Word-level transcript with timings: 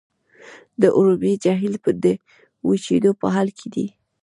د 0.81 0.83
ارومیې 0.97 1.35
جهیل 1.43 1.75
د 2.03 2.05
وچیدو 2.67 3.11
په 3.19 3.27
حال 3.33 3.49
کې 3.57 3.67
دی. 3.73 3.87